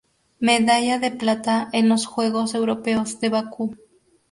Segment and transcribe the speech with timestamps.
[0.39, 3.77] Medalla de plata en los Juegos Europeos de Bakú.